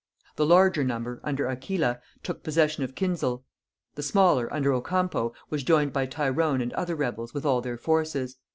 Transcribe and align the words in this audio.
The 0.35 0.47
larger 0.47 0.83
number, 0.83 1.21
under 1.23 1.45
Aquila, 1.47 1.99
took 2.23 2.41
possession 2.41 2.83
of 2.83 2.95
Kinsale; 2.95 3.45
the 3.93 4.01
smaller, 4.01 4.51
under 4.51 4.73
Ocampo, 4.73 5.31
was 5.51 5.61
joined 5.61 5.93
by 5.93 6.07
Tyrone 6.07 6.59
and 6.59 6.73
other 6.73 6.95
rebels 6.95 7.35
with 7.35 7.45
all 7.45 7.61
their 7.61 7.77
forces. 7.77 8.37